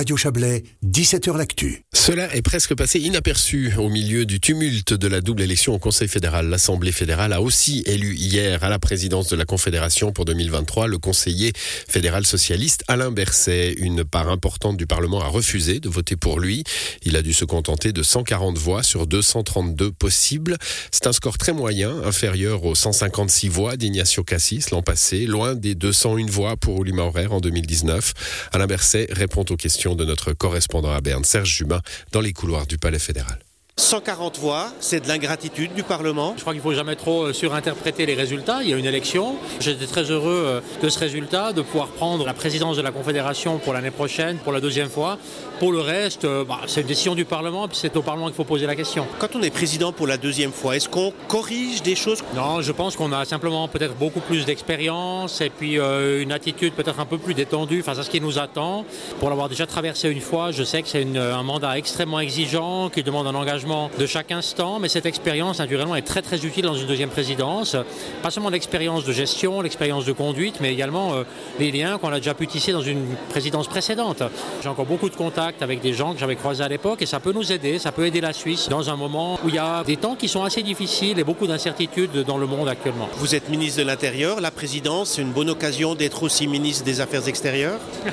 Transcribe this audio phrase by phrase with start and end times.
[0.00, 1.84] Radio Chablais, 17h L'Actu.
[1.92, 6.08] Cela est presque passé inaperçu au milieu du tumulte de la double élection au Conseil
[6.08, 6.48] fédéral.
[6.48, 10.96] L'Assemblée fédérale a aussi élu hier à la présidence de la Confédération pour 2023 le
[10.96, 13.74] conseiller fédéral socialiste Alain Berset.
[13.76, 16.64] Une part importante du Parlement a refusé de voter pour lui.
[17.02, 20.56] Il a dû se contenter de 140 voix sur 232 possibles.
[20.92, 25.74] C'est un score très moyen, inférieur aux 156 voix d'Ignacio Cassis l'an passé, loin des
[25.74, 28.48] 201 voix pour Uli Maurer en 2019.
[28.52, 31.80] Alain Berset répond aux questions de notre correspondant à Berne, Serge Jubin,
[32.12, 33.38] dans les couloirs du Palais fédéral.
[33.80, 36.34] 140 voix, c'est de l'ingratitude du Parlement.
[36.36, 38.58] Je crois qu'il ne faut jamais trop euh, surinterpréter les résultats.
[38.62, 39.36] Il y a une élection.
[39.58, 43.56] J'étais très heureux euh, de ce résultat, de pouvoir prendre la présidence de la Confédération
[43.56, 45.18] pour l'année prochaine, pour la deuxième fois.
[45.58, 48.34] Pour le reste, euh, bah, c'est une décision du Parlement, puis c'est au Parlement qu'il
[48.34, 49.06] faut poser la question.
[49.18, 52.22] Quand on est président pour la deuxième fois, est-ce qu'on corrige des choses?
[52.34, 57.00] Non, je pense qu'on a simplement peut-être beaucoup plus d'expérience et puis une attitude peut-être
[57.00, 58.84] un peu plus détendue face à ce qui nous attend.
[59.18, 63.02] Pour l'avoir déjà traversé une fois, je sais que c'est un mandat extrêmement exigeant qui
[63.02, 66.74] demande un engagement de chaque instant, mais cette expérience, naturellement, est très très utile dans
[66.74, 67.76] une deuxième présidence.
[68.20, 71.22] Pas seulement l'expérience de gestion, l'expérience de conduite, mais également euh,
[71.60, 74.24] les liens qu'on a déjà pu tisser dans une présidence précédente.
[74.62, 77.20] J'ai encore beaucoup de contacts avec des gens que j'avais croisés à l'époque et ça
[77.20, 79.84] peut nous aider, ça peut aider la Suisse dans un moment où il y a
[79.84, 83.08] des temps qui sont assez difficiles et beaucoup d'incertitudes dans le monde actuellement.
[83.18, 87.00] Vous êtes ministre de l'Intérieur, la présidence, c'est une bonne occasion d'être aussi ministre des
[87.00, 87.78] Affaires extérieures?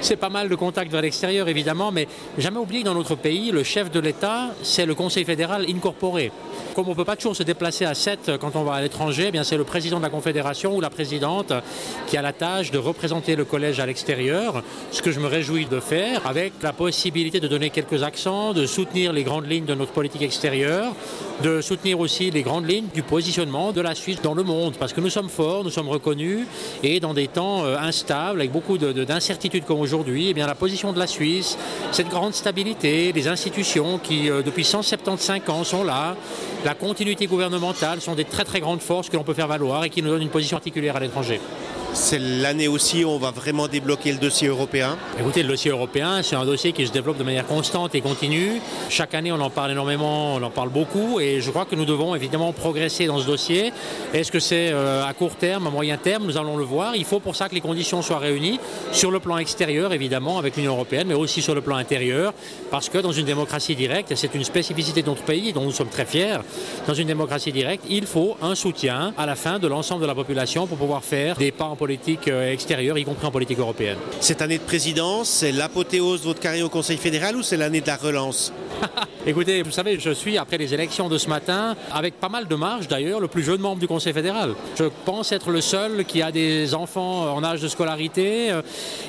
[0.00, 3.52] C'est pas mal de contacts vers l'extérieur, évidemment, mais jamais oublier que dans notre pays,
[3.52, 6.30] le chef de l'État, c'est le le Conseil fédéral incorporé.
[6.74, 9.30] Comme on ne peut pas toujours se déplacer à 7 quand on va à l'étranger,
[9.32, 11.54] eh c'est le président de la Confédération ou la présidente
[12.06, 15.64] qui a la tâche de représenter le collège à l'extérieur, ce que je me réjouis
[15.64, 19.74] de faire, avec la possibilité de donner quelques accents, de soutenir les grandes lignes de
[19.74, 20.92] notre politique extérieure,
[21.42, 24.92] de soutenir aussi les grandes lignes du positionnement de la Suisse dans le monde, parce
[24.92, 26.46] que nous sommes forts, nous sommes reconnus,
[26.82, 30.98] et dans des temps euh, instables, avec beaucoup d'incertitudes comme aujourd'hui, eh la position de
[30.98, 31.58] la Suisse,
[31.90, 36.16] cette grande stabilité, les institutions qui euh, depuis 100 175 ans sont là.
[36.64, 39.90] La continuité gouvernementale sont des très très grandes forces que l'on peut faire valoir et
[39.90, 41.40] qui nous donnent une position particulière à l'étranger.
[41.94, 46.22] C'est l'année aussi où on va vraiment débloquer le dossier européen Écoutez, le dossier européen,
[46.22, 48.62] c'est un dossier qui se développe de manière constante et continue.
[48.88, 51.84] Chaque année, on en parle énormément, on en parle beaucoup et je crois que nous
[51.84, 53.74] devons évidemment progresser dans ce dossier.
[54.14, 56.24] Est-ce que c'est euh, à court terme, à moyen terme?
[56.24, 56.96] Nous allons le voir.
[56.96, 58.58] Il faut pour ça que les conditions soient réunies
[58.90, 62.32] sur le plan extérieur, évidemment, avec l'Union européenne, mais aussi sur le plan intérieur,
[62.70, 65.72] parce que dans une démocratie directe, et c'est une spécificité de notre pays dont nous
[65.72, 66.38] sommes très fiers,
[66.86, 70.14] dans une démocratie directe, il faut un soutien à la fin de l'ensemble de la
[70.14, 73.98] population pour pouvoir faire des pas en politique euh, extérieure, y compris en politique européenne.
[74.20, 77.80] Cette année de présidence, c'est l'apothéose de votre carrière au Conseil fédéral ou c'est l'année
[77.80, 78.52] de la relance?
[79.24, 82.56] Écoutez, vous savez, je suis, après les élections de ce matin, avec pas mal de
[82.56, 84.54] marge d'ailleurs, le plus jeune membre du Conseil fédéral.
[84.76, 88.50] Je pense être le seul qui a des enfants en âge de scolarité.
[88.50, 88.62] Euh,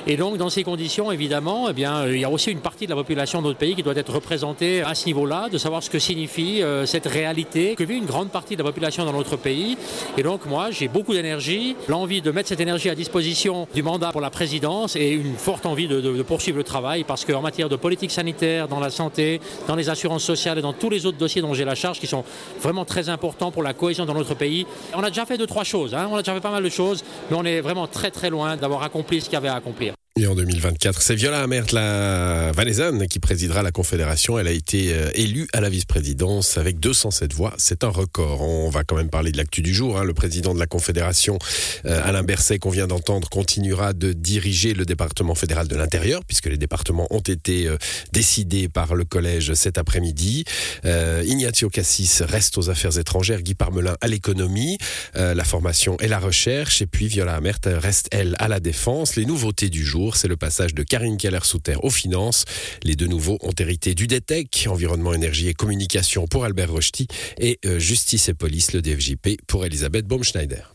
[0.06, 2.90] et donc, dans ces conditions, évidemment, eh bien, il y a aussi une partie de
[2.90, 5.90] la population de notre pays qui doit être représentée à ce niveau-là, de savoir ce
[5.90, 9.34] que signifie euh, cette réalité que vit une grande partie de la population dans notre
[9.34, 9.76] pays.
[10.16, 14.12] Et donc, moi, j'ai beaucoup d'énergie, l'envie de mettre cette énergie à disposition du mandat
[14.12, 17.68] pour la présidence et une forte envie de, de poursuivre le travail parce qu'en matière
[17.68, 21.18] de politique sanitaire, dans la santé, dans les assurances, sociale et dans tous les autres
[21.18, 22.24] dossiers dont j'ai la charge qui sont
[22.60, 24.66] vraiment très importants pour la cohésion dans notre pays.
[24.94, 26.08] On a déjà fait deux, trois choses, hein.
[26.10, 28.56] on a déjà fait pas mal de choses, mais on est vraiment très très loin
[28.56, 29.94] d'avoir accompli ce qu'il y avait à accomplir.
[30.16, 34.38] Et en 2024, c'est Viola Amert, la valaisanne, qui présidera la Confédération.
[34.38, 37.52] Elle a été euh, élue à la vice-présidence avec 207 voix.
[37.58, 38.40] C'est un record.
[38.40, 39.98] On va quand même parler de l'actu du jour.
[39.98, 40.04] Hein.
[40.04, 41.36] Le président de la Confédération,
[41.84, 46.46] euh, Alain Berset, qu'on vient d'entendre, continuera de diriger le département fédéral de l'intérieur, puisque
[46.46, 47.76] les départements ont été euh,
[48.12, 50.44] décidés par le collège cet après-midi.
[50.84, 54.78] Ignazio Cassis reste aux affaires étrangères, Guy Parmelin à l'économie,
[55.14, 56.82] la formation et la recherche.
[56.82, 59.16] Et puis Viola Amert reste, elle, à la défense.
[59.16, 62.44] Les nouveautés du jour c'est le passage de Karine Keller-Souter aux finances.
[62.82, 67.06] Les deux nouveaux ont hérité du DETEC, environnement, énergie et communication pour Albert Rochety,
[67.38, 70.73] et euh, justice et police, le DFJP, pour Elisabeth Baumschneider.